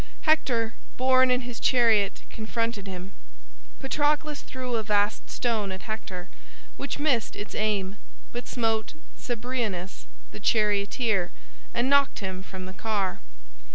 [0.21, 3.11] Hector, borne in his chariot, confronted him.
[3.79, 6.27] Patroclus threw a vast stone at Hector,
[6.75, 7.97] which missed its aim,
[8.31, 11.29] but smote Cebriones, the charioteer,
[11.71, 13.19] and knocked him from the car.